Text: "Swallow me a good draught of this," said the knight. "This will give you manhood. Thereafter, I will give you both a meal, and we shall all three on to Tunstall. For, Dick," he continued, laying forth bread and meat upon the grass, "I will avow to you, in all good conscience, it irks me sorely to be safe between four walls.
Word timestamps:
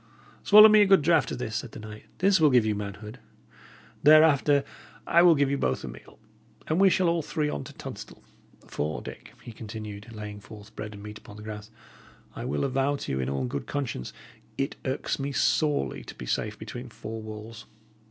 "Swallow 0.41 0.67
me 0.67 0.81
a 0.81 0.87
good 0.87 1.03
draught 1.03 1.29
of 1.31 1.37
this," 1.37 1.57
said 1.57 1.73
the 1.73 1.79
knight. 1.79 2.05
"This 2.17 2.41
will 2.41 2.49
give 2.49 2.65
you 2.65 2.73
manhood. 2.73 3.19
Thereafter, 4.01 4.63
I 5.05 5.21
will 5.21 5.35
give 5.35 5.51
you 5.51 5.59
both 5.59 5.83
a 5.83 5.87
meal, 5.87 6.17
and 6.65 6.81
we 6.81 6.89
shall 6.89 7.07
all 7.07 7.21
three 7.21 7.49
on 7.49 7.63
to 7.65 7.73
Tunstall. 7.73 8.23
For, 8.65 9.03
Dick," 9.03 9.33
he 9.43 9.51
continued, 9.51 10.07
laying 10.11 10.39
forth 10.39 10.75
bread 10.75 10.95
and 10.95 11.03
meat 11.03 11.19
upon 11.19 11.37
the 11.37 11.43
grass, 11.43 11.69
"I 12.35 12.45
will 12.45 12.63
avow 12.63 12.95
to 12.95 13.11
you, 13.11 13.19
in 13.19 13.29
all 13.29 13.45
good 13.45 13.67
conscience, 13.67 14.11
it 14.57 14.75
irks 14.85 15.19
me 15.19 15.31
sorely 15.31 16.03
to 16.05 16.15
be 16.15 16.25
safe 16.25 16.57
between 16.57 16.89
four 16.89 17.21
walls. 17.21 17.67